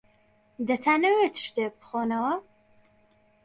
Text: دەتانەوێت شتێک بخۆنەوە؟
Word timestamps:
دەتانەوێت 0.67 1.35
شتێک 1.45 1.73
بخۆنەوە؟ 1.79 2.33